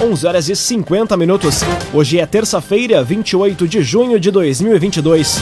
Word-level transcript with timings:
11 0.00 0.26
horas 0.26 0.48
e 0.48 0.54
50 0.54 1.16
minutos. 1.16 1.62
Hoje 1.92 2.18
é 2.18 2.26
terça-feira, 2.26 3.02
28 3.02 3.66
de 3.66 3.82
junho 3.82 4.20
de 4.20 4.30
2022. 4.30 5.40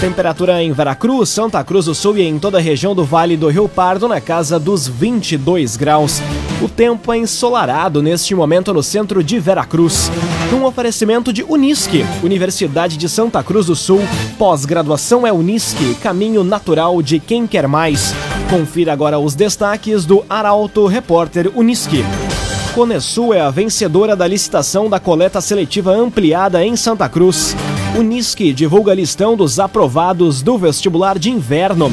Temperatura 0.00 0.60
em 0.60 0.72
Veracruz, 0.72 1.28
Santa 1.28 1.62
Cruz 1.62 1.84
do 1.84 1.94
Sul 1.94 2.18
e 2.18 2.22
em 2.22 2.36
toda 2.36 2.58
a 2.58 2.60
região 2.60 2.96
do 2.96 3.04
Vale 3.04 3.36
do 3.36 3.48
Rio 3.48 3.68
Pardo 3.68 4.08
na 4.08 4.20
casa 4.20 4.58
dos 4.58 4.88
22 4.88 5.76
graus. 5.76 6.20
O 6.60 6.68
tempo 6.68 7.12
é 7.12 7.18
ensolarado 7.18 8.02
neste 8.02 8.34
momento 8.34 8.74
no 8.74 8.82
centro 8.82 9.22
de 9.22 9.38
Veracruz. 9.38 10.10
Um 10.52 10.64
oferecimento 10.64 11.32
de 11.32 11.44
Unisque, 11.44 12.04
Universidade 12.24 12.96
de 12.96 13.08
Santa 13.08 13.40
Cruz 13.44 13.66
do 13.66 13.76
Sul. 13.76 14.02
Pós-graduação 14.36 15.24
é 15.24 15.32
Unisque, 15.32 15.94
caminho 16.02 16.42
natural 16.42 17.00
de 17.00 17.20
quem 17.20 17.46
quer 17.46 17.68
mais. 17.68 18.12
Confira 18.50 18.92
agora 18.92 19.20
os 19.20 19.36
destaques 19.36 20.04
do 20.04 20.24
Arauto 20.28 20.86
Repórter 20.86 21.52
Unisque. 21.54 22.04
Conesul 22.74 23.34
é 23.34 23.40
a 23.42 23.50
vencedora 23.50 24.16
da 24.16 24.26
licitação 24.26 24.88
da 24.88 24.98
coleta 24.98 25.42
seletiva 25.42 25.92
ampliada 25.92 26.64
em 26.64 26.74
Santa 26.74 27.06
Cruz. 27.06 27.54
Unisque 27.98 28.50
divulga 28.50 28.94
listão 28.94 29.36
dos 29.36 29.60
aprovados 29.60 30.40
do 30.40 30.56
vestibular 30.56 31.18
de 31.18 31.28
inverno. 31.28 31.92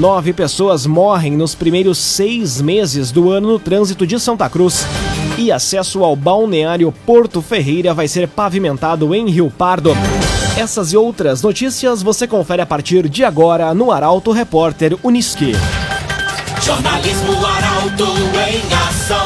Nove 0.00 0.32
pessoas 0.32 0.84
morrem 0.84 1.36
nos 1.36 1.54
primeiros 1.54 1.98
seis 1.98 2.60
meses 2.60 3.12
do 3.12 3.30
ano 3.30 3.52
no 3.52 3.58
trânsito 3.60 4.04
de 4.04 4.18
Santa 4.18 4.48
Cruz. 4.50 4.84
E 5.38 5.52
acesso 5.52 6.02
ao 6.02 6.16
balneário 6.16 6.92
Porto 7.06 7.40
Ferreira 7.40 7.94
vai 7.94 8.08
ser 8.08 8.26
pavimentado 8.26 9.14
em 9.14 9.30
Rio 9.30 9.48
Pardo. 9.48 9.92
Essas 10.58 10.92
e 10.92 10.96
outras 10.96 11.40
notícias 11.40 12.02
você 12.02 12.26
confere 12.26 12.62
a 12.62 12.66
partir 12.66 13.08
de 13.08 13.22
agora 13.22 13.72
no 13.72 13.92
Arauto 13.92 14.32
Repórter 14.32 14.98
Unisque. 15.04 15.52
Jornalismo 16.60 17.46
Arauto 17.46 18.06
em 18.48 18.74
ação. 18.88 19.25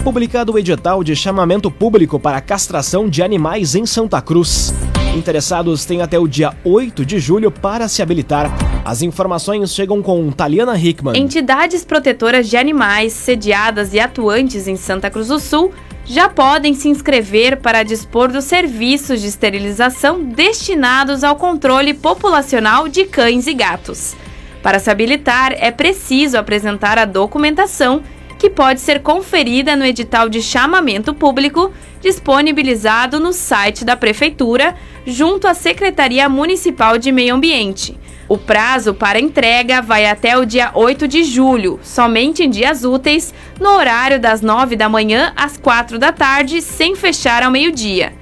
publicado 0.02 0.52
o 0.52 0.58
edital 0.58 1.04
de 1.04 1.14
chamamento 1.14 1.70
público 1.70 2.18
para 2.18 2.40
castração 2.40 3.08
de 3.08 3.22
animais 3.22 3.76
em 3.76 3.86
Santa 3.86 4.20
Cruz. 4.20 4.74
Interessados 5.16 5.84
têm 5.84 6.02
até 6.02 6.18
o 6.18 6.26
dia 6.26 6.52
8 6.64 7.06
de 7.06 7.20
julho 7.20 7.52
para 7.52 7.86
se 7.86 8.02
habilitar. 8.02 8.50
As 8.84 9.00
informações 9.00 9.72
chegam 9.72 10.02
com 10.02 10.28
Taliana 10.32 10.76
Hickman. 10.76 11.16
Entidades 11.16 11.84
protetoras 11.84 12.50
de 12.50 12.56
animais 12.56 13.12
sediadas 13.12 13.94
e 13.94 14.00
atuantes 14.00 14.66
em 14.66 14.74
Santa 14.74 15.08
Cruz 15.08 15.28
do 15.28 15.38
Sul 15.38 15.72
já 16.04 16.28
podem 16.28 16.74
se 16.74 16.88
inscrever 16.88 17.58
para 17.58 17.84
dispor 17.84 18.32
dos 18.32 18.44
serviços 18.44 19.20
de 19.20 19.28
esterilização 19.28 20.24
destinados 20.24 21.22
ao 21.22 21.36
controle 21.36 21.94
populacional 21.94 22.88
de 22.88 23.04
cães 23.04 23.46
e 23.46 23.54
gatos. 23.54 24.16
Para 24.64 24.80
se 24.80 24.90
habilitar, 24.90 25.52
é 25.56 25.70
preciso 25.70 26.36
apresentar 26.36 26.98
a 26.98 27.04
documentação 27.04 28.02
que 28.42 28.50
pode 28.50 28.80
ser 28.80 29.02
conferida 29.02 29.76
no 29.76 29.84
edital 29.84 30.28
de 30.28 30.42
chamamento 30.42 31.14
público 31.14 31.70
disponibilizado 32.00 33.20
no 33.20 33.32
site 33.32 33.84
da 33.84 33.96
Prefeitura, 33.96 34.74
junto 35.06 35.46
à 35.46 35.54
Secretaria 35.54 36.28
Municipal 36.28 36.98
de 36.98 37.12
Meio 37.12 37.36
Ambiente. 37.36 37.96
O 38.28 38.36
prazo 38.36 38.94
para 38.94 39.20
entrega 39.20 39.80
vai 39.80 40.06
até 40.06 40.36
o 40.36 40.44
dia 40.44 40.72
8 40.74 41.06
de 41.06 41.22
julho, 41.22 41.78
somente 41.84 42.42
em 42.42 42.50
dias 42.50 42.82
úteis, 42.82 43.32
no 43.60 43.76
horário 43.76 44.18
das 44.18 44.40
9 44.40 44.74
da 44.74 44.88
manhã 44.88 45.32
às 45.36 45.56
4 45.56 45.96
da 45.96 46.10
tarde, 46.10 46.60
sem 46.60 46.96
fechar 46.96 47.44
ao 47.44 47.50
meio-dia. 47.52 48.12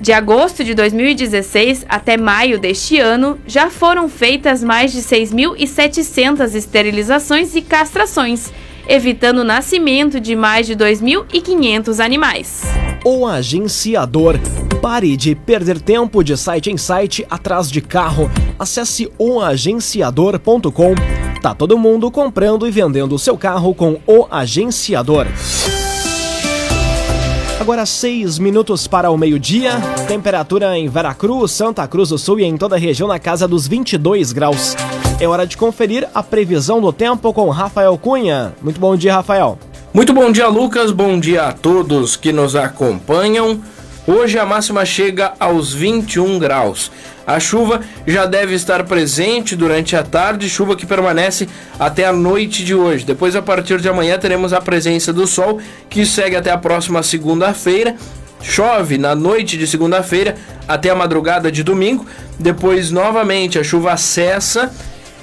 De 0.00 0.12
agosto 0.12 0.62
de 0.62 0.72
2016 0.72 1.84
até 1.88 2.16
maio 2.16 2.60
deste 2.60 3.00
ano, 3.00 3.40
já 3.44 3.68
foram 3.70 4.08
feitas 4.08 4.62
mais 4.62 4.92
de 4.92 5.00
6.700 5.00 6.54
esterilizações 6.54 7.56
e 7.56 7.60
castrações 7.60 8.52
evitando 8.88 9.38
o 9.38 9.44
nascimento 9.44 10.20
de 10.20 10.34
mais 10.36 10.66
de 10.66 10.74
2.500 10.76 12.04
animais. 12.04 12.62
O 13.04 13.26
agenciador. 13.26 14.38
Pare 14.80 15.16
de 15.16 15.34
perder 15.34 15.80
tempo 15.80 16.22
de 16.22 16.36
site 16.36 16.70
em 16.70 16.76
site 16.76 17.26
atrás 17.30 17.70
de 17.70 17.80
carro. 17.80 18.30
Acesse 18.58 19.10
oagenciador.com. 19.18 20.94
Tá 21.40 21.54
todo 21.54 21.78
mundo 21.78 22.10
comprando 22.10 22.66
e 22.66 22.70
vendendo 22.70 23.18
seu 23.18 23.36
carro 23.36 23.74
com 23.74 24.00
o 24.06 24.26
agenciador. 24.30 25.26
Agora 27.60 27.86
seis 27.86 28.38
minutos 28.38 28.86
para 28.86 29.10
o 29.10 29.16
meio-dia. 29.16 29.72
Temperatura 30.06 30.78
em 30.78 30.88
Veracruz, 30.88 31.52
Santa 31.52 31.86
Cruz 31.86 32.10
do 32.10 32.18
Sul 32.18 32.40
e 32.40 32.44
em 32.44 32.56
toda 32.56 32.76
a 32.76 32.78
região 32.78 33.08
na 33.08 33.18
casa 33.18 33.48
dos 33.48 33.66
22 33.66 34.32
graus. 34.32 34.76
É 35.20 35.28
hora 35.28 35.46
de 35.46 35.56
conferir 35.56 36.08
a 36.12 36.22
previsão 36.24 36.80
do 36.80 36.92
tempo 36.92 37.32
com 37.32 37.48
Rafael 37.48 37.96
Cunha. 37.96 38.52
Muito 38.60 38.80
bom 38.80 38.96
dia, 38.96 39.14
Rafael. 39.14 39.56
Muito 39.92 40.12
bom 40.12 40.30
dia, 40.32 40.48
Lucas. 40.48 40.90
Bom 40.90 41.20
dia 41.20 41.44
a 41.44 41.52
todos 41.52 42.16
que 42.16 42.32
nos 42.32 42.56
acompanham. 42.56 43.60
Hoje 44.08 44.38
a 44.38 44.44
máxima 44.44 44.84
chega 44.84 45.32
aos 45.38 45.72
21 45.72 46.38
graus. 46.40 46.90
A 47.24 47.38
chuva 47.38 47.80
já 48.06 48.26
deve 48.26 48.54
estar 48.54 48.84
presente 48.84 49.54
durante 49.54 49.94
a 49.94 50.02
tarde, 50.02 50.50
chuva 50.50 50.76
que 50.76 50.84
permanece 50.84 51.48
até 51.78 52.04
a 52.04 52.12
noite 52.12 52.64
de 52.64 52.74
hoje. 52.74 53.06
Depois, 53.06 53.36
a 53.36 53.40
partir 53.40 53.80
de 53.80 53.88
amanhã, 53.88 54.18
teremos 54.18 54.52
a 54.52 54.60
presença 54.60 55.12
do 55.12 55.26
sol, 55.26 55.58
que 55.88 56.04
segue 56.04 56.36
até 56.36 56.50
a 56.50 56.58
próxima 56.58 57.02
segunda-feira. 57.02 57.96
Chove 58.42 58.98
na 58.98 59.14
noite 59.14 59.56
de 59.56 59.66
segunda-feira 59.66 60.36
até 60.68 60.90
a 60.90 60.94
madrugada 60.94 61.50
de 61.50 61.62
domingo. 61.62 62.04
Depois, 62.38 62.90
novamente, 62.90 63.58
a 63.58 63.64
chuva 63.64 63.96
cessa 63.96 64.70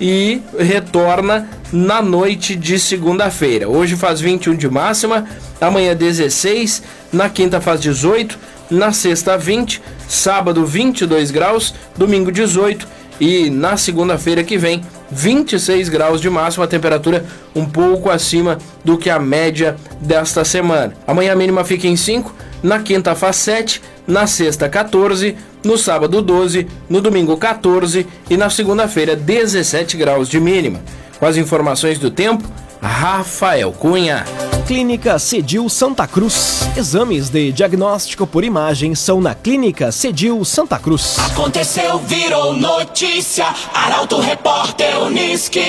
e 0.01 0.41
retorna 0.57 1.47
na 1.71 2.01
noite 2.01 2.55
de 2.55 2.79
segunda-feira. 2.79 3.69
Hoje 3.69 3.95
faz 3.95 4.19
21 4.19 4.55
de 4.55 4.67
máxima, 4.67 5.27
amanhã 5.61 5.95
16, 5.95 6.81
na 7.13 7.29
quinta 7.29 7.61
faz 7.61 7.79
18, 7.79 8.37
na 8.71 8.91
sexta 8.91 9.37
20, 9.37 9.79
sábado 10.07 10.65
22 10.65 11.29
graus, 11.29 11.75
domingo 11.95 12.31
18 12.31 12.87
e 13.19 13.51
na 13.51 13.77
segunda-feira 13.77 14.43
que 14.43 14.57
vem 14.57 14.81
26 15.11 15.89
graus 15.89 16.19
de 16.19 16.29
máxima, 16.29 16.65
temperatura 16.67 17.23
um 17.53 17.65
pouco 17.65 18.09
acima 18.09 18.57
do 18.83 18.97
que 18.97 19.09
a 19.09 19.19
média 19.19 19.75
desta 19.99 20.43
semana. 20.43 20.93
Amanhã 21.05 21.33
a 21.33 21.35
mínima 21.35 21.63
fica 21.63 21.87
em 21.87 21.95
5, 21.95 22.33
na 22.63 22.79
quinta 22.79 23.15
faz 23.15 23.37
7, 23.37 23.81
na 24.07 24.27
sexta 24.27 24.69
14, 24.69 25.35
no 25.63 25.77
sábado 25.77 26.21
12, 26.21 26.67
no 26.89 27.01
domingo 27.01 27.37
14 27.37 28.07
e 28.29 28.37
na 28.37 28.49
segunda-feira 28.49 29.15
17 29.15 29.97
graus 29.97 30.29
de 30.29 30.39
mínima. 30.39 30.81
Com 31.19 31.25
as 31.25 31.37
informações 31.37 31.99
do 31.99 32.09
tempo, 32.09 32.47
Rafael 32.81 33.71
Cunha. 33.71 34.25
Clínica 34.65 35.19
Cedil 35.19 35.67
Santa 35.69 36.07
Cruz. 36.07 36.61
Exames 36.77 37.29
de 37.29 37.51
diagnóstico 37.51 38.25
por 38.25 38.43
imagem 38.43 38.95
são 38.95 39.19
na 39.19 39.35
Clínica 39.35 39.91
Cedil 39.91 40.43
Santa 40.45 40.79
Cruz. 40.79 41.17
Aconteceu, 41.19 41.99
virou 41.99 42.53
notícia. 42.53 43.45
Arauto 43.73 44.19
Repórter 44.19 44.97
Uniski. 44.99 45.61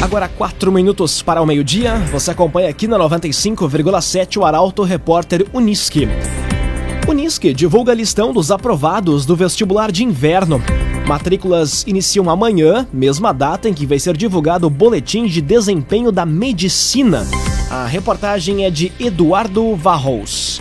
Agora, 0.00 0.28
quatro 0.28 0.70
minutos 0.70 1.22
para 1.22 1.40
o 1.40 1.46
meio-dia. 1.46 1.96
Você 2.12 2.30
acompanha 2.30 2.68
aqui 2.68 2.86
na 2.86 2.98
95,7 2.98 4.36
o 4.36 4.44
Arauto 4.44 4.82
Repórter 4.82 5.46
Uniski. 5.52 6.06
Unisque 7.08 7.54
divulga 7.54 7.92
a 7.92 7.94
listão 7.94 8.32
dos 8.32 8.50
aprovados 8.50 9.24
do 9.24 9.34
vestibular 9.34 9.90
de 9.90 10.04
inverno. 10.04 10.60
Matrículas 11.06 11.84
iniciam 11.86 12.28
amanhã, 12.28 12.86
mesma 12.92 13.32
data 13.32 13.68
em 13.68 13.74
que 13.74 13.86
vai 13.86 13.98
ser 13.98 14.16
divulgado 14.16 14.66
o 14.66 14.70
boletim 14.70 15.26
de 15.26 15.40
desempenho 15.40 16.10
da 16.10 16.26
medicina. 16.26 17.24
A 17.70 17.86
reportagem 17.86 18.64
é 18.64 18.70
de 18.70 18.92
Eduardo 18.98 19.74
Varros. 19.76 20.60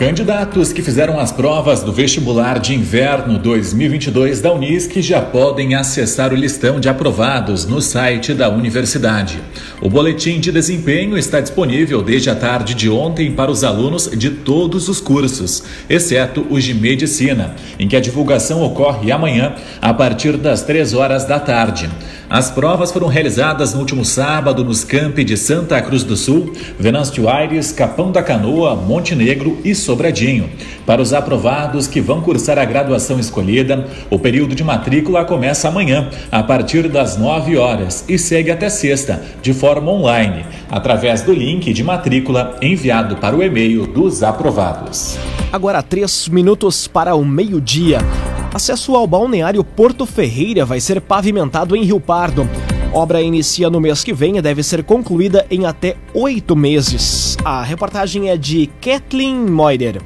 Candidatos 0.00 0.72
que 0.72 0.80
fizeram 0.80 1.20
as 1.20 1.30
provas 1.30 1.82
do 1.82 1.92
vestibular 1.92 2.58
de 2.58 2.74
inverno 2.74 3.38
2022 3.38 4.40
da 4.40 4.50
Unisc 4.50 4.98
já 5.02 5.20
podem 5.20 5.74
acessar 5.74 6.32
o 6.32 6.36
listão 6.36 6.80
de 6.80 6.88
aprovados 6.88 7.66
no 7.66 7.82
site 7.82 8.32
da 8.32 8.48
universidade. 8.48 9.42
O 9.78 9.90
boletim 9.90 10.40
de 10.40 10.50
desempenho 10.50 11.18
está 11.18 11.38
disponível 11.38 12.00
desde 12.00 12.30
a 12.30 12.34
tarde 12.34 12.74
de 12.74 12.88
ontem 12.88 13.30
para 13.32 13.50
os 13.50 13.62
alunos 13.62 14.08
de 14.10 14.30
todos 14.30 14.88
os 14.88 15.02
cursos, 15.02 15.64
exceto 15.86 16.46
os 16.48 16.64
de 16.64 16.72
medicina, 16.72 17.54
em 17.78 17.86
que 17.86 17.94
a 17.94 18.00
divulgação 18.00 18.62
ocorre 18.62 19.12
amanhã 19.12 19.54
a 19.82 19.92
partir 19.92 20.38
das 20.38 20.62
3 20.62 20.94
horas 20.94 21.26
da 21.26 21.38
tarde. 21.38 21.90
As 22.30 22.48
provas 22.48 22.92
foram 22.92 23.08
realizadas 23.08 23.74
no 23.74 23.80
último 23.80 24.04
sábado 24.04 24.64
nos 24.64 24.84
campi 24.84 25.24
de 25.24 25.36
Santa 25.36 25.82
Cruz 25.82 26.04
do 26.04 26.16
Sul, 26.16 26.52
Venâncio 26.78 27.28
Aires, 27.28 27.72
Capão 27.72 28.12
da 28.12 28.22
Canoa, 28.22 28.76
Montenegro 28.76 29.58
e 29.64 29.74
Sobradinho. 29.90 30.48
Para 30.86 31.02
os 31.02 31.12
aprovados 31.12 31.88
que 31.88 32.00
vão 32.00 32.20
cursar 32.20 32.60
a 32.60 32.64
graduação 32.64 33.18
escolhida, 33.18 33.88
o 34.08 34.20
período 34.20 34.54
de 34.54 34.62
matrícula 34.62 35.24
começa 35.24 35.66
amanhã, 35.66 36.08
a 36.30 36.44
partir 36.44 36.88
das 36.88 37.16
9 37.16 37.56
horas, 37.56 38.04
e 38.08 38.16
segue 38.16 38.52
até 38.52 38.68
sexta, 38.68 39.20
de 39.42 39.52
forma 39.52 39.90
online, 39.90 40.44
através 40.70 41.22
do 41.22 41.32
link 41.32 41.72
de 41.72 41.82
matrícula 41.82 42.56
enviado 42.62 43.16
para 43.16 43.34
o 43.34 43.42
e-mail 43.42 43.84
dos 43.84 44.22
aprovados. 44.22 45.18
Agora, 45.52 45.82
três 45.82 46.28
minutos 46.28 46.86
para 46.86 47.16
o 47.16 47.24
meio-dia. 47.24 47.98
Acesso 48.54 48.94
ao 48.94 49.08
balneário 49.08 49.64
Porto 49.64 50.06
Ferreira 50.06 50.64
vai 50.64 50.80
ser 50.80 51.00
pavimentado 51.00 51.74
em 51.74 51.82
Rio 51.82 51.98
Pardo. 51.98 52.48
Obra 52.92 53.22
inicia 53.22 53.70
no 53.70 53.80
mês 53.80 54.02
que 54.02 54.12
vem 54.12 54.38
e 54.38 54.42
deve 54.42 54.64
ser 54.64 54.82
concluída 54.82 55.46
em 55.48 55.64
até 55.64 55.96
oito 56.12 56.56
meses. 56.56 57.36
A 57.44 57.62
reportagem 57.62 58.28
é 58.28 58.36
de 58.36 58.66
Kathleen 58.80 59.36
Moider. 59.36 60.02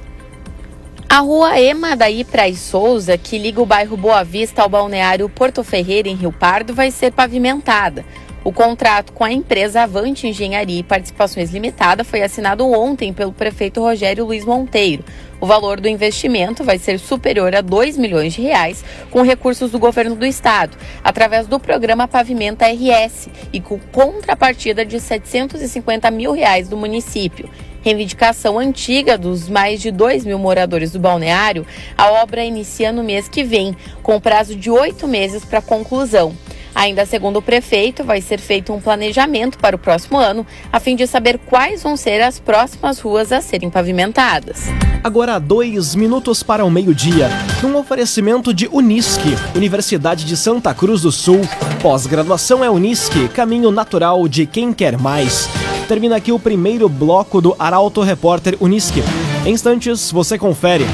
A 1.08 1.20
rua 1.20 1.58
Ema 1.58 1.96
Daí 1.96 2.24
Praz 2.24 2.58
Souza, 2.58 3.16
que 3.16 3.38
liga 3.38 3.62
o 3.62 3.64
bairro 3.64 3.96
Boa 3.96 4.22
Vista 4.22 4.60
ao 4.60 4.68
balneário 4.68 5.30
Porto 5.30 5.64
Ferreira, 5.64 6.10
em 6.10 6.14
Rio 6.14 6.30
Pardo, 6.30 6.74
vai 6.74 6.90
ser 6.90 7.10
pavimentada. 7.10 8.04
O 8.44 8.52
contrato 8.52 9.14
com 9.14 9.24
a 9.24 9.32
empresa 9.32 9.84
Avante 9.84 10.28
Engenharia 10.28 10.80
e 10.80 10.82
Participações 10.82 11.50
Limitada 11.50 12.04
foi 12.04 12.22
assinado 12.22 12.70
ontem 12.70 13.10
pelo 13.10 13.32
prefeito 13.32 13.80
Rogério 13.80 14.26
Luiz 14.26 14.44
Monteiro. 14.44 15.02
O 15.40 15.46
valor 15.46 15.80
do 15.80 15.88
investimento 15.88 16.62
vai 16.62 16.76
ser 16.76 16.98
superior 16.98 17.54
a 17.54 17.62
2 17.62 17.96
milhões 17.96 18.34
de 18.34 18.42
reais 18.42 18.84
com 19.10 19.22
recursos 19.22 19.70
do 19.70 19.78
governo 19.78 20.14
do 20.14 20.26
estado, 20.26 20.76
através 21.02 21.46
do 21.46 21.58
programa 21.58 22.06
Pavimenta 22.06 22.66
RS 22.66 23.30
e 23.50 23.62
com 23.62 23.78
contrapartida 23.90 24.84
de 24.84 25.00
750 25.00 26.10
mil 26.10 26.32
reais 26.32 26.68
do 26.68 26.76
município 26.76 27.48
reivindicação 27.84 28.58
antiga 28.58 29.18
dos 29.18 29.46
mais 29.46 29.78
de 29.78 29.90
2 29.90 30.24
mil 30.24 30.38
moradores 30.38 30.90
do 30.92 30.98
balneário, 30.98 31.66
a 31.98 32.12
obra 32.12 32.42
inicia 32.42 32.90
no 32.90 33.04
mês 33.04 33.28
que 33.28 33.44
vem, 33.44 33.76
com 34.02 34.18
prazo 34.18 34.56
de 34.56 34.70
oito 34.70 35.06
meses 35.06 35.44
para 35.44 35.60
conclusão. 35.60 36.34
Ainda 36.74 37.06
segundo 37.06 37.38
o 37.38 37.42
prefeito, 37.42 38.02
vai 38.02 38.20
ser 38.20 38.40
feito 38.40 38.72
um 38.72 38.80
planejamento 38.80 39.58
para 39.58 39.76
o 39.76 39.78
próximo 39.78 40.18
ano, 40.18 40.46
a 40.72 40.80
fim 40.80 40.96
de 40.96 41.06
saber 41.06 41.38
quais 41.38 41.82
vão 41.82 41.96
ser 41.96 42.20
as 42.20 42.38
próximas 42.38 42.98
ruas 42.98 43.30
a 43.30 43.40
serem 43.40 43.70
pavimentadas. 43.70 44.64
Agora, 45.02 45.38
dois 45.38 45.94
minutos 45.94 46.42
para 46.42 46.64
o 46.64 46.70
meio-dia. 46.70 47.28
Num 47.62 47.76
oferecimento 47.76 48.52
de 48.52 48.66
Unisque, 48.72 49.36
Universidade 49.54 50.24
de 50.24 50.36
Santa 50.36 50.72
Cruz 50.74 51.02
do 51.02 51.12
Sul. 51.12 51.42
Pós-graduação 51.82 52.64
é 52.64 52.70
Unisque, 52.70 53.28
caminho 53.28 53.70
natural 53.70 54.26
de 54.26 54.46
quem 54.46 54.72
quer 54.72 54.98
mais. 54.98 55.48
Termina 55.86 56.16
aqui 56.16 56.32
o 56.32 56.38
primeiro 56.38 56.88
bloco 56.88 57.40
do 57.40 57.54
Arauto 57.58 58.00
Repórter 58.00 58.56
Unisque. 58.58 59.02
Em 59.44 59.52
instantes, 59.52 60.10
você 60.10 60.38
confere. 60.38 60.86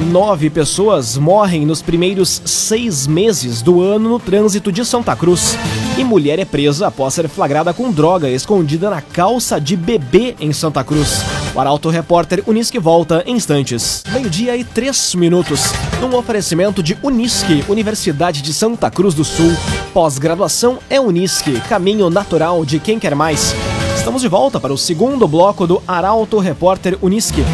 Nove 0.00 0.50
pessoas 0.50 1.16
morrem 1.16 1.64
nos 1.64 1.80
primeiros 1.80 2.42
seis 2.44 3.06
meses 3.06 3.62
do 3.62 3.80
ano 3.80 4.08
no 4.08 4.18
trânsito 4.18 4.72
de 4.72 4.84
Santa 4.84 5.14
Cruz. 5.14 5.56
E 5.96 6.02
mulher 6.02 6.38
é 6.40 6.44
presa 6.44 6.88
após 6.88 7.14
ser 7.14 7.28
flagrada 7.28 7.72
com 7.72 7.92
droga 7.92 8.28
escondida 8.28 8.90
na 8.90 9.00
calça 9.00 9.60
de 9.60 9.76
bebê 9.76 10.34
em 10.40 10.52
Santa 10.52 10.82
Cruz. 10.82 11.22
O 11.54 11.60
Arauto 11.60 11.88
Repórter 11.90 12.42
Unisque 12.46 12.78
volta 12.78 13.22
em 13.24 13.36
instantes. 13.36 14.02
Meio-dia 14.12 14.56
e 14.56 14.64
três 14.64 15.14
minutos. 15.14 15.72
Num 16.00 16.16
oferecimento 16.16 16.82
de 16.82 16.98
Unisque, 17.00 17.64
Universidade 17.68 18.42
de 18.42 18.52
Santa 18.52 18.90
Cruz 18.90 19.14
do 19.14 19.24
Sul. 19.24 19.52
Pós-graduação 19.92 20.78
é 20.90 21.00
Unisque, 21.00 21.60
caminho 21.68 22.10
natural 22.10 22.64
de 22.64 22.80
quem 22.80 22.98
quer 22.98 23.14
mais. 23.14 23.54
Estamos 23.96 24.22
de 24.22 24.28
volta 24.28 24.58
para 24.58 24.72
o 24.72 24.78
segundo 24.78 25.28
bloco 25.28 25.68
do 25.68 25.80
Arauto 25.86 26.40
Repórter 26.40 26.98
Unisque. 27.00 27.44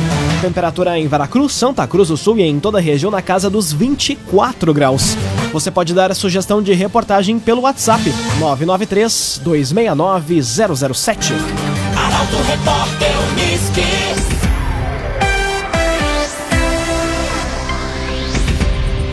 Temperatura 0.40 0.98
em 0.98 1.06
Veracruz, 1.06 1.52
Santa 1.52 1.86
Cruz 1.86 2.08
do 2.08 2.16
Sul 2.16 2.38
e 2.38 2.42
em 2.42 2.58
toda 2.58 2.78
a 2.78 2.80
região 2.80 3.10
na 3.10 3.20
casa 3.20 3.50
dos 3.50 3.72
24 3.74 4.72
graus. 4.72 5.14
Você 5.52 5.70
pode 5.70 5.92
dar 5.92 6.10
a 6.10 6.14
sugestão 6.14 6.62
de 6.62 6.72
reportagem 6.72 7.38
pelo 7.38 7.62
WhatsApp 7.62 8.02
993 8.38 9.42
269 9.44 10.42
007. 10.42 11.34
Arauto 11.94 12.36
Repórter 12.48 13.10
Uniski. 13.32 14.00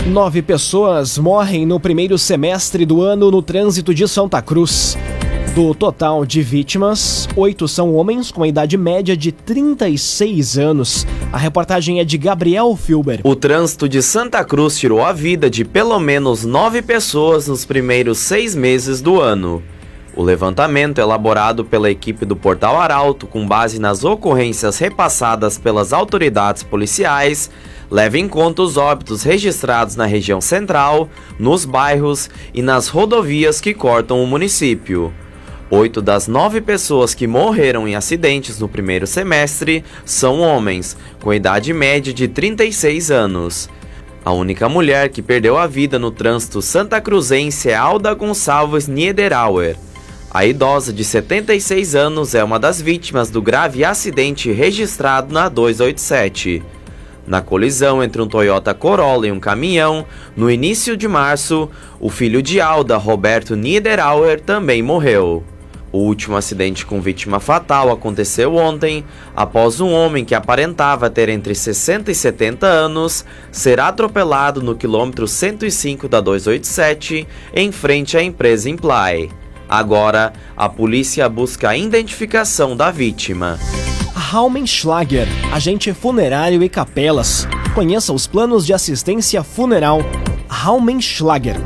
Nove 0.08 0.42
pessoas 0.42 1.18
morrem 1.18 1.66
no 1.66 1.78
primeiro 1.78 2.18
semestre 2.18 2.86
do 2.86 3.02
ano 3.02 3.30
no 3.30 3.42
trânsito 3.42 3.94
de 3.94 4.08
Santa 4.08 4.42
Cruz. 4.42 4.98
Do 5.58 5.74
total 5.74 6.24
de 6.24 6.44
vítimas, 6.44 7.28
oito 7.36 7.68
são 7.68 7.96
homens 7.96 8.30
com 8.30 8.44
a 8.44 8.48
idade 8.48 8.78
média 8.78 9.18
de 9.18 9.32
36 9.32 10.56
anos. 10.56 11.08
A 11.34 11.38
reportagem 11.40 12.00
é 12.00 12.04
de 12.04 12.16
Gabriel 12.16 12.76
Filber. 12.76 13.22
O 13.24 13.36
trânsito 13.36 13.90
de 13.90 14.04
Santa 14.04 14.46
Cruz 14.46 14.78
tirou 14.78 15.04
a 15.04 15.12
vida 15.12 15.50
de 15.50 15.66
pelo 15.66 15.98
menos 16.00 16.46
nove 16.46 16.84
pessoas 16.84 17.48
nos 17.48 17.66
primeiros 17.66 18.20
seis 18.20 18.54
meses 18.54 19.02
do 19.02 19.20
ano. 19.20 19.64
O 20.16 20.22
levantamento, 20.22 21.00
elaborado 21.00 21.66
pela 21.66 21.90
equipe 21.90 22.24
do 22.24 22.36
Portal 22.36 22.80
Arauto 22.80 23.26
com 23.26 23.48
base 23.48 23.80
nas 23.80 24.04
ocorrências 24.04 24.78
repassadas 24.78 25.58
pelas 25.58 25.92
autoridades 25.92 26.62
policiais, 26.62 27.50
leva 27.90 28.20
em 28.20 28.28
conta 28.28 28.62
os 28.62 28.78
óbitos 28.78 29.24
registrados 29.24 29.96
na 29.96 30.06
região 30.06 30.40
central, 30.40 31.10
nos 31.40 31.66
bairros 31.66 32.30
e 32.54 32.62
nas 32.62 32.90
rodovias 32.90 33.60
que 33.60 33.74
cortam 33.74 34.24
o 34.24 34.28
município. 34.28 35.12
Oito 35.70 36.02
das 36.02 36.30
nove 36.30 36.62
pessoas 36.62 37.14
que 37.14 37.28
morreram 37.28 37.86
em 37.86 37.94
acidentes 37.94 38.58
no 38.58 38.70
primeiro 38.70 39.06
semestre 39.06 39.84
são 40.06 40.40
homens, 40.40 40.96
com 41.22 41.34
idade 41.34 41.74
média 41.74 42.14
de 42.14 42.26
36 42.26 43.12
anos. 43.12 43.70
A 44.24 44.32
única 44.32 44.70
mulher 44.70 45.10
que 45.10 45.22
perdeu 45.22 45.58
a 45.58 45.68
vida 45.68 46.00
no 46.00 46.10
trânsito 46.10 46.62
santa 46.62 47.02
cruzense 47.02 47.70
é 47.70 47.76
Alda 47.76 48.14
Gonçalves 48.14 48.88
Niederauer. 48.88 49.76
A 50.32 50.46
idosa 50.46 50.94
de 50.94 51.04
76 51.04 51.96
anos 51.96 52.34
é 52.34 52.42
uma 52.42 52.58
das 52.58 52.82
vítimas 52.82 53.30
do 53.30 53.42
grave 53.42 53.84
acidente 53.84 54.50
registrado 54.54 55.34
na 55.34 55.50
287. 55.50 56.64
Na 57.26 57.42
colisão 57.42 58.02
entre 58.02 58.22
um 58.22 58.28
Toyota 58.28 58.74
Corolla 58.74 59.28
e 59.28 59.34
um 59.34 59.40
caminhão, 59.40 60.06
no 60.34 60.50
início 60.50 60.96
de 60.96 61.10
março, 61.10 61.70
o 62.00 62.10
filho 62.10 62.42
de 62.42 62.62
Alda, 62.62 62.96
Roberto 62.96 63.54
Niederauer, 63.54 64.40
também 64.40 64.82
morreu. 64.82 65.44
O 65.98 66.02
último 66.02 66.38
acidente 66.38 66.86
com 66.86 67.02
vítima 67.02 67.40
fatal 67.40 67.92
aconteceu 67.92 68.56
ontem, 68.56 69.04
após 69.36 69.82
um 69.82 69.92
homem 69.92 70.24
que 70.24 70.36
aparentava 70.36 71.10
ter 71.10 71.28
entre 71.28 71.56
60 71.56 72.12
e 72.12 72.14
70 72.14 72.68
anos 72.68 73.26
ser 73.52 73.80
atropelado 73.80 74.62
no 74.62 74.76
quilômetro 74.76 75.28
105 75.28 76.08
da 76.08 76.22
287, 76.22 77.28
em 77.52 77.72
frente 77.72 78.16
à 78.16 78.22
empresa 78.22 78.70
Imply. 78.70 79.32
Agora, 79.68 80.34
a 80.56 80.70
polícia 80.70 81.28
busca 81.28 81.70
a 81.70 81.76
identificação 81.76 82.78
da 82.78 82.92
vítima. 82.92 83.58
Raumenschlager, 84.14 85.28
agente 85.52 85.92
funerário 85.94 86.62
e 86.62 86.70
capelas. 86.70 87.48
Conheça 87.74 88.14
os 88.14 88.28
planos 88.28 88.68
de 88.68 88.72
assistência 88.72 89.44
funeral. 89.44 90.02
Raumenschlager. 90.48 91.58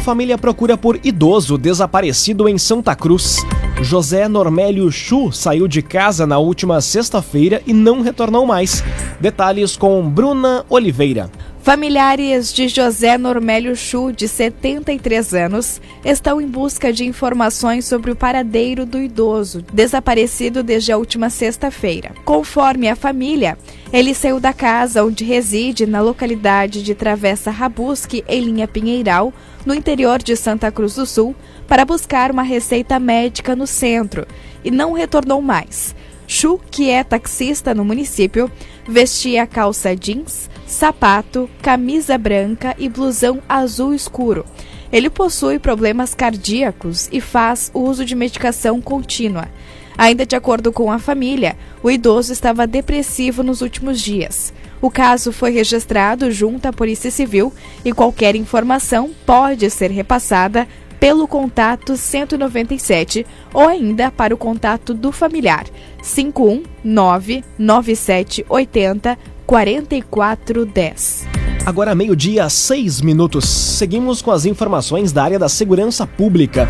Família 0.00 0.38
procura 0.38 0.76
por 0.76 0.98
idoso 1.04 1.58
desaparecido 1.58 2.48
em 2.48 2.56
Santa 2.56 2.94
Cruz. 2.94 3.44
José 3.82 4.26
Normélio 4.26 4.90
Chu 4.90 5.30
saiu 5.30 5.68
de 5.68 5.82
casa 5.82 6.26
na 6.26 6.38
última 6.38 6.80
sexta-feira 6.80 7.62
e 7.66 7.72
não 7.72 8.00
retornou 8.00 8.46
mais. 8.46 8.82
Detalhes 9.20 9.76
com 9.76 10.08
Bruna 10.08 10.64
Oliveira. 10.68 11.30
Familiares 11.68 12.50
de 12.52 12.66
José 12.66 13.18
Normélio 13.18 13.76
Chu, 13.76 14.10
de 14.10 14.26
73 14.26 15.34
anos, 15.34 15.82
estão 16.02 16.40
em 16.40 16.46
busca 16.46 16.90
de 16.90 17.04
informações 17.04 17.84
sobre 17.84 18.10
o 18.10 18.16
paradeiro 18.16 18.86
do 18.86 18.98
idoso, 18.98 19.62
desaparecido 19.70 20.62
desde 20.62 20.92
a 20.92 20.96
última 20.96 21.28
sexta-feira. 21.28 22.12
Conforme 22.24 22.88
a 22.88 22.96
família, 22.96 23.58
ele 23.92 24.14
saiu 24.14 24.40
da 24.40 24.54
casa 24.54 25.04
onde 25.04 25.24
reside 25.24 25.84
na 25.84 26.00
localidade 26.00 26.82
de 26.82 26.94
Travessa 26.94 27.50
Rabusque, 27.50 28.24
em 28.26 28.40
linha 28.40 28.66
Pinheiral, 28.66 29.30
no 29.64 29.74
interior 29.74 30.22
de 30.22 30.36
Santa 30.36 30.70
Cruz 30.70 30.94
do 30.94 31.06
Sul, 31.06 31.34
para 31.66 31.84
buscar 31.84 32.30
uma 32.30 32.42
receita 32.42 32.98
médica 32.98 33.54
no 33.54 33.66
centro 33.66 34.26
e 34.64 34.70
não 34.70 34.92
retornou 34.92 35.42
mais. 35.42 35.94
Chu, 36.26 36.60
que 36.70 36.90
é 36.90 37.02
taxista 37.02 37.74
no 37.74 37.84
município, 37.84 38.50
vestia 38.86 39.46
calça 39.46 39.96
jeans, 39.96 40.50
sapato, 40.66 41.48
camisa 41.62 42.18
branca 42.18 42.76
e 42.78 42.88
blusão 42.88 43.42
azul 43.48 43.94
escuro. 43.94 44.44
Ele 44.92 45.08
possui 45.08 45.58
problemas 45.58 46.14
cardíacos 46.14 47.08
e 47.10 47.20
faz 47.20 47.70
uso 47.72 48.04
de 48.04 48.14
medicação 48.14 48.80
contínua. 48.80 49.48
Ainda 49.96 50.24
de 50.24 50.36
acordo 50.36 50.72
com 50.72 50.92
a 50.92 50.98
família, 50.98 51.56
o 51.82 51.90
idoso 51.90 52.32
estava 52.32 52.66
depressivo 52.66 53.42
nos 53.42 53.62
últimos 53.62 54.00
dias. 54.00 54.52
O 54.80 54.90
caso 54.90 55.32
foi 55.32 55.50
registrado 55.50 56.30
junto 56.30 56.66
à 56.66 56.72
Polícia 56.72 57.10
Civil 57.10 57.52
e 57.84 57.92
qualquer 57.92 58.36
informação 58.36 59.10
pode 59.26 59.68
ser 59.70 59.90
repassada 59.90 60.68
pelo 61.00 61.28
contato 61.28 61.96
197 61.96 63.26
ou 63.52 63.68
ainda 63.68 64.10
para 64.10 64.34
o 64.34 64.38
contato 64.38 64.92
do 64.92 65.12
familiar 65.12 65.66
519 66.02 67.44
9780 67.58 69.18
4410. 69.46 71.26
Agora 71.64 71.94
meio-dia, 71.94 72.48
seis 72.48 73.00
minutos. 73.00 73.46
Seguimos 73.46 74.22
com 74.22 74.30
as 74.30 74.44
informações 74.44 75.12
da 75.12 75.22
área 75.22 75.38
da 75.38 75.48
segurança 75.48 76.06
pública. 76.06 76.68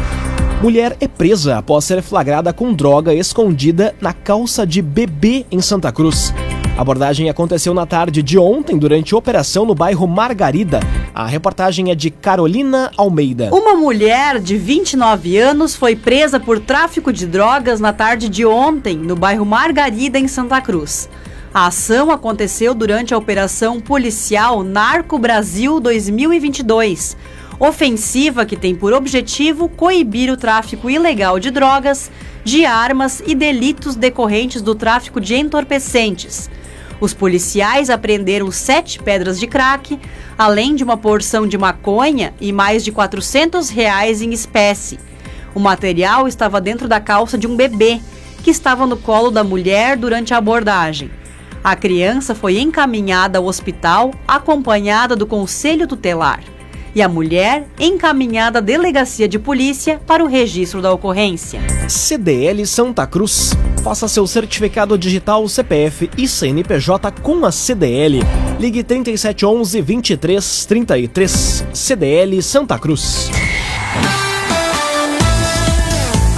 Mulher 0.63 0.97
é 1.01 1.07
presa 1.07 1.59
após 1.59 1.85
ser 1.85 2.03
flagrada 2.03 2.53
com 2.53 2.73
droga 2.73 3.15
escondida 3.15 3.95
na 4.01 4.13
calça 4.13 4.67
de 4.67 4.83
bebê 4.83 5.47
em 5.53 5.61
Santa 5.61 5.93
Cruz. 5.93 6.33
A 6.79 6.83
abordagem 6.83 7.29
aconteceu 7.29 7.75
na 7.75 7.85
tarde 7.85 8.23
de 8.23 8.39
ontem 8.39 8.79
durante 8.79 9.13
operação 9.13 9.67
no 9.67 9.75
bairro 9.75 10.07
Margarida. 10.07 10.79
A 11.13 11.27
reportagem 11.27 11.91
é 11.91 11.95
de 11.97 12.09
Carolina 12.09 12.93
Almeida. 12.97 13.51
Uma 13.53 13.75
mulher 13.75 14.39
de 14.39 14.57
29 14.57 15.37
anos 15.39 15.75
foi 15.75 15.97
presa 15.97 16.39
por 16.39 16.61
tráfico 16.61 17.13
de 17.13 17.27
drogas 17.27 17.81
na 17.81 17.93
tarde 17.93 18.29
de 18.29 18.47
ontem 18.47 18.97
no 18.97 19.17
bairro 19.17 19.45
Margarida, 19.45 20.21
em 20.21 20.29
Santa 20.29 20.61
Cruz. 20.61 21.09
A 21.53 21.67
ação 21.67 22.13
aconteceu 22.13 22.73
durante 22.77 23.13
a 23.13 23.19
Operação 23.19 23.81
Policial 23.81 24.63
Narco 24.63 25.19
Brasil 25.19 25.81
2022, 25.81 27.17
ofensiva 27.59 28.47
que 28.47 28.57
tem 28.57 28.77
por 28.77 28.93
objetivo 28.93 29.69
coibir 29.69 30.33
o 30.33 30.37
tráfico 30.37 30.89
ilegal 30.89 31.41
de 31.41 31.51
drogas, 31.51 32.09
de 32.45 32.65
armas 32.65 33.21
e 33.27 33.35
delitos 33.35 33.97
decorrentes 33.97 34.63
do 34.63 34.77
tráfico 34.77 35.21
de 35.21 35.35
entorpecentes. 35.35 36.49
Os 37.01 37.15
policiais 37.15 37.91
apreenderam 37.91 38.51
sete 38.51 38.99
pedras 38.99 39.39
de 39.39 39.47
crack, 39.47 39.99
além 40.37 40.75
de 40.75 40.83
uma 40.83 40.97
porção 40.97 41.47
de 41.47 41.57
maconha 41.57 42.35
e 42.41 42.53
mais 42.53 42.85
de 42.85 42.91
400 42.91 43.71
reais 43.71 44.21
em 44.21 44.33
espécie. 44.33 44.99
O 45.55 45.61
material 45.61 46.27
estava 46.27 46.61
dentro 46.61 46.89
da 46.89 47.01
calça 47.01 47.39
de 47.39 47.47
um 47.47 47.57
bebê 47.57 48.01
que 48.43 48.51
estava 48.51 48.87
no 48.87 48.97
colo 48.97 49.31
da 49.31 49.45
mulher 49.45 49.97
durante 49.97 50.35
a 50.35 50.39
abordagem. 50.39 51.11
A 51.63 51.75
criança 51.77 52.35
foi 52.35 52.59
encaminhada 52.59 53.39
ao 53.39 53.47
hospital 53.47 54.13
acompanhada 54.27 55.15
do 55.15 55.27
conselho 55.27 55.87
tutelar 55.87 56.58
e 56.95 57.03
a 57.03 57.09
mulher 57.09 57.67
encaminhada 57.79 58.59
à 58.59 58.63
delegacia 58.63 59.29
de 59.29 59.39
polícia 59.39 60.01
para 60.07 60.25
o 60.25 60.27
registro 60.27 60.81
da 60.81 60.93
ocorrência. 60.93 61.61
CDL 61.89 62.67
Santa 62.67 63.07
Cruz. 63.07 63.53
Faça 63.83 64.09
seu 64.09 64.27
certificado 64.27 64.99
digital 64.99 65.47
CPF 65.49 66.11
e 66.17 66.29
CNPJ 66.29 67.13
com 67.23 67.45
a 67.47 67.53
CDL. 67.53 68.21
Ligue 68.59 68.83
3711 68.83 69.83
2333. 69.83 71.65
CDL 71.73 72.43
Santa 72.43 72.79
Cruz. 72.79 73.31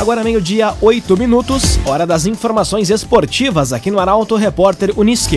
Agora 0.01 0.25
meio-dia, 0.25 0.75
8 0.81 1.15
minutos, 1.15 1.79
hora 1.85 2.07
das 2.07 2.25
informações 2.25 2.89
esportivas 2.89 3.71
aqui 3.71 3.91
no 3.91 4.01
Arauto 4.01 4.35
Repórter 4.35 4.99
Uniski. 4.99 5.37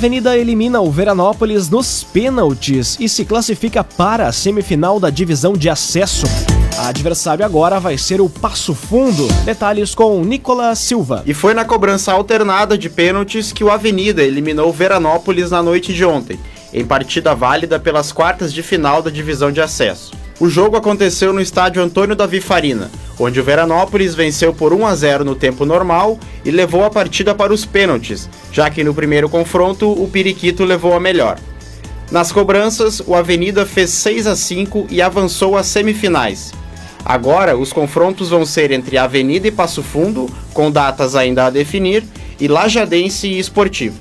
Avenida 0.00 0.34
elimina 0.34 0.80
o 0.80 0.90
Veranópolis 0.90 1.68
nos 1.68 2.02
pênaltis 2.02 2.96
e 2.98 3.06
se 3.06 3.22
classifica 3.22 3.84
para 3.84 4.28
a 4.28 4.32
semifinal 4.32 4.98
da 4.98 5.10
divisão 5.10 5.52
de 5.52 5.68
acesso. 5.68 6.24
A 6.78 6.88
adversário 6.88 7.44
agora 7.44 7.78
vai 7.78 7.98
ser 7.98 8.18
o 8.18 8.26
Passo 8.26 8.74
Fundo. 8.74 9.28
Detalhes 9.44 9.94
com 9.94 10.24
Nicolas 10.24 10.78
Silva. 10.78 11.22
E 11.26 11.34
foi 11.34 11.52
na 11.52 11.66
cobrança 11.66 12.14
alternada 12.14 12.78
de 12.78 12.88
pênaltis 12.88 13.52
que 13.52 13.62
o 13.62 13.70
Avenida 13.70 14.22
eliminou 14.22 14.70
o 14.70 14.72
Veranópolis 14.72 15.50
na 15.50 15.62
noite 15.62 15.92
de 15.92 16.02
ontem, 16.02 16.40
em 16.72 16.82
partida 16.82 17.34
válida 17.34 17.78
pelas 17.78 18.10
quartas 18.10 18.54
de 18.54 18.62
final 18.62 19.02
da 19.02 19.10
divisão 19.10 19.52
de 19.52 19.60
acesso. 19.60 20.12
O 20.40 20.48
jogo 20.48 20.74
aconteceu 20.74 21.34
no 21.34 21.40
estádio 21.40 21.82
Antônio 21.82 22.16
Davi 22.16 22.40
Farina, 22.40 22.90
onde 23.18 23.38
o 23.38 23.44
Veranópolis 23.44 24.14
venceu 24.14 24.54
por 24.54 24.72
1 24.72 24.86
a 24.86 24.94
0 24.94 25.22
no 25.22 25.34
tempo 25.34 25.66
normal 25.66 26.18
e 26.42 26.50
levou 26.50 26.82
a 26.82 26.88
partida 26.88 27.34
para 27.34 27.52
os 27.52 27.66
pênaltis, 27.66 28.26
já 28.50 28.70
que 28.70 28.82
no 28.82 28.94
primeiro 28.94 29.28
confronto 29.28 29.92
o 29.92 30.08
Periquito 30.08 30.64
levou 30.64 30.94
a 30.94 31.00
melhor. 31.00 31.38
Nas 32.10 32.32
cobranças, 32.32 33.02
o 33.06 33.14
Avenida 33.14 33.66
fez 33.66 33.90
6 33.90 34.26
a 34.26 34.34
5 34.34 34.86
e 34.88 35.02
avançou 35.02 35.58
às 35.58 35.66
semifinais. 35.66 36.52
Agora, 37.04 37.54
os 37.56 37.70
confrontos 37.70 38.30
vão 38.30 38.46
ser 38.46 38.70
entre 38.70 38.96
Avenida 38.96 39.46
e 39.46 39.52
Passo 39.52 39.82
Fundo, 39.82 40.26
com 40.54 40.70
datas 40.70 41.14
ainda 41.14 41.46
a 41.46 41.50
definir, 41.50 42.02
e 42.40 42.48
Lajadense 42.48 43.28
e 43.28 43.38
Esportivo. 43.38 43.98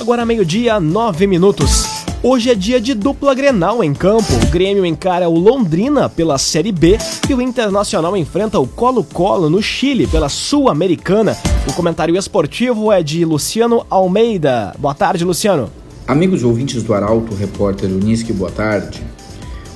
Agora 0.00 0.24
meio-dia, 0.24 0.80
9 0.80 1.26
minutos. 1.26 1.85
Hoje 2.22 2.50
é 2.50 2.54
dia 2.54 2.80
de 2.80 2.94
dupla 2.94 3.34
Grenal 3.34 3.84
em 3.84 3.92
campo. 3.92 4.32
O 4.42 4.50
Grêmio 4.50 4.86
encara 4.86 5.28
o 5.28 5.38
Londrina 5.38 6.08
pela 6.08 6.38
Série 6.38 6.72
B 6.72 6.96
e 7.28 7.34
o 7.34 7.42
Internacional 7.42 8.16
enfrenta 8.16 8.58
o 8.58 8.66
Colo-Colo 8.66 9.50
no 9.50 9.62
Chile 9.62 10.06
pela 10.06 10.28
Sul-Americana. 10.28 11.36
O 11.68 11.74
comentário 11.74 12.16
esportivo 12.16 12.90
é 12.90 13.02
de 13.02 13.24
Luciano 13.24 13.86
Almeida. 13.90 14.74
Boa 14.78 14.94
tarde, 14.94 15.24
Luciano. 15.24 15.70
Amigos 16.08 16.42
ouvintes 16.42 16.82
do 16.82 16.94
Arauto, 16.94 17.34
repórter 17.34 17.90
Unisque, 17.90 18.32
boa 18.32 18.50
tarde. 18.50 19.02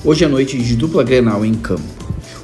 Hoje 0.02 0.24
é 0.24 0.28
noite 0.28 0.56
de 0.56 0.76
dupla 0.76 1.04
Grenal 1.04 1.44
em 1.44 1.54
campo. 1.54 1.82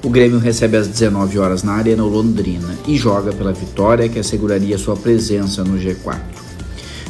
O 0.04 0.10
Grêmio 0.10 0.38
recebe 0.38 0.76
às 0.76 0.86
19 0.86 1.38
horas 1.38 1.62
na 1.62 1.72
Arena 1.72 2.04
Londrina 2.04 2.76
e 2.86 2.96
joga 2.96 3.32
pela 3.32 3.52
vitória 3.52 4.08
que 4.08 4.18
asseguraria 4.18 4.76
sua 4.76 4.94
presença 4.94 5.64
no 5.64 5.78
G4 5.78 6.45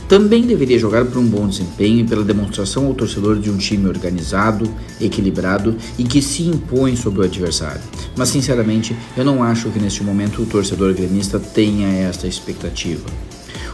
também 0.09 0.43
deveria 0.43 0.79
jogar 0.79 1.05
por 1.05 1.19
um 1.19 1.27
bom 1.27 1.49
desempenho 1.49 2.01
e 2.01 2.05
pela 2.05 2.25
demonstração 2.25 2.87
ao 2.87 2.95
torcedor 2.95 3.39
de 3.39 3.51
um 3.51 3.57
time 3.57 3.89
organizado, 3.89 4.73
equilibrado 5.01 5.77
e 5.99 6.05
que 6.05 6.23
se 6.23 6.45
impõe 6.45 6.95
sobre 6.95 7.21
o 7.21 7.25
adversário. 7.25 7.81
Mas 8.17 8.29
sinceramente, 8.29 8.97
eu 9.17 9.25
não 9.25 9.43
acho 9.43 9.71
que 9.71 9.79
neste 9.79 10.03
momento 10.03 10.43
o 10.43 10.47
torcedor 10.47 10.95
gremista 10.95 11.41
tenha 11.41 11.89
esta 11.89 12.27
expectativa. 12.27 13.05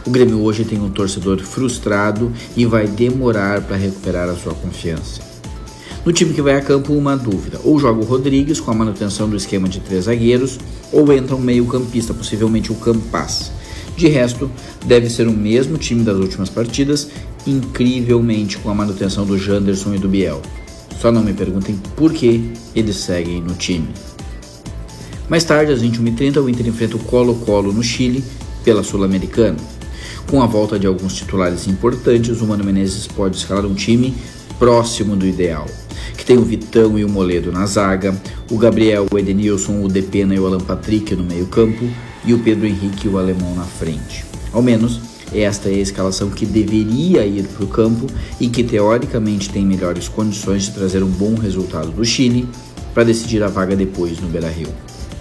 O 0.05 0.09
Grêmio 0.09 0.41
hoje 0.41 0.65
tem 0.65 0.81
um 0.81 0.89
torcedor 0.89 1.39
frustrado 1.39 2.31
e 2.57 2.65
vai 2.65 2.87
demorar 2.87 3.61
para 3.61 3.77
recuperar 3.77 4.27
a 4.27 4.35
sua 4.35 4.53
confiança. 4.53 5.21
No 6.05 6.11
time 6.11 6.33
que 6.33 6.41
vai 6.41 6.57
a 6.57 6.61
campo, 6.61 6.93
uma 6.93 7.15
dúvida: 7.15 7.61
ou 7.63 7.79
joga 7.79 8.01
o 8.01 8.03
Rodrigues 8.03 8.59
com 8.59 8.71
a 8.71 8.73
manutenção 8.73 9.29
do 9.29 9.37
esquema 9.37 9.69
de 9.69 9.79
três 9.79 10.05
zagueiros, 10.05 10.59
ou 10.91 11.11
entra 11.13 11.35
um 11.35 11.39
meio-campista, 11.39 12.13
possivelmente 12.13 12.71
o 12.71 12.75
Campas. 12.75 13.51
De 13.95 14.07
resto, 14.07 14.49
deve 14.85 15.09
ser 15.09 15.27
o 15.27 15.31
mesmo 15.31 15.77
time 15.77 16.03
das 16.03 16.17
últimas 16.17 16.49
partidas, 16.49 17.09
incrivelmente 17.45 18.57
com 18.57 18.69
a 18.69 18.75
manutenção 18.75 19.25
do 19.25 19.37
Janderson 19.37 19.93
e 19.93 19.99
do 19.99 20.09
Biel. 20.09 20.41
Só 20.99 21.11
não 21.11 21.23
me 21.23 21.33
perguntem 21.33 21.79
por 21.95 22.11
que 22.13 22.51
eles 22.75 22.95
seguem 22.95 23.41
no 23.41 23.53
time. 23.53 23.87
Mais 25.29 25.43
tarde, 25.43 25.71
às 25.71 25.81
21h30, 25.81 26.41
o 26.41 26.49
Inter 26.49 26.67
enfrenta 26.67 26.95
o 26.95 26.99
Colo-Colo 26.99 27.71
no 27.71 27.83
Chile 27.83 28.23
pela 28.63 28.83
Sul-Americana. 28.83 29.57
Com 30.29 30.41
a 30.41 30.45
volta 30.45 30.79
de 30.79 30.87
alguns 30.87 31.13
titulares 31.13 31.67
importantes, 31.67 32.41
o 32.41 32.47
Mano 32.47 32.63
Menezes 32.63 33.07
pode 33.07 33.37
escalar 33.37 33.65
um 33.65 33.73
time 33.73 34.15
próximo 34.57 35.15
do 35.15 35.27
ideal, 35.27 35.65
que 36.17 36.25
tem 36.25 36.37
o 36.37 36.43
Vitão 36.43 36.97
e 36.97 37.03
o 37.03 37.09
Moledo 37.09 37.51
na 37.51 37.65
zaga, 37.65 38.15
o 38.49 38.57
Gabriel, 38.57 39.05
o 39.11 39.19
Edenilson, 39.19 39.83
o 39.83 39.87
Depena 39.87 40.33
e 40.33 40.39
o 40.39 40.47
Alan 40.47 40.59
Patrick 40.59 41.15
no 41.15 41.23
meio-campo 41.23 41.89
e 42.25 42.33
o 42.33 42.39
Pedro 42.39 42.65
Henrique 42.65 43.07
o 43.07 43.17
Alemão 43.17 43.53
na 43.55 43.63
frente. 43.63 44.25
Ao 44.51 44.61
menos, 44.61 44.99
esta 45.33 45.69
é 45.69 45.73
a 45.73 45.79
escalação 45.79 46.29
que 46.29 46.45
deveria 46.45 47.25
ir 47.25 47.47
para 47.47 47.65
o 47.65 47.67
campo 47.67 48.07
e 48.39 48.47
que 48.47 48.63
teoricamente 48.63 49.49
tem 49.49 49.65
melhores 49.65 50.07
condições 50.07 50.63
de 50.63 50.71
trazer 50.71 51.03
um 51.03 51.09
bom 51.09 51.35
resultado 51.35 51.89
do 51.89 52.05
Chile 52.05 52.47
para 52.93 53.03
decidir 53.03 53.41
a 53.41 53.47
vaga 53.47 53.75
depois 53.75 54.19
no 54.19 54.27
Beira-Rio. 54.27 54.69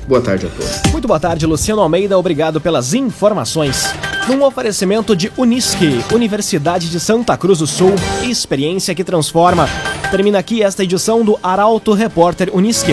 Boa 0.07 0.21
tarde 0.21 0.47
a 0.47 0.51
todos. 0.51 0.93
Muito 0.93 1.09
boa 1.09 1.21
tarde, 1.21 1.47
Luciano 1.47 1.81
Almeida. 1.81 2.19
Obrigado 2.19 2.61
pelas 2.61 2.93
informações. 2.93 3.95
Num 4.29 4.43
oferecimento 4.43 5.17
de 5.17 5.33
Unisque, 5.37 6.01
Universidade 6.13 6.91
de 6.91 7.01
Santa 7.01 7.37
Cruz 7.37 7.61
do 7.61 7.67
Sul, 7.67 7.95
experiência 8.23 8.95
que 8.95 9.05
transforma. 9.05 9.69
Termina 10.11 10.39
aqui 10.39 10.63
esta 10.63 10.85
edição 10.85 11.25
do 11.25 11.39
Arauto 11.43 11.93
Repórter 11.95 12.51
Unisque. 12.53 12.93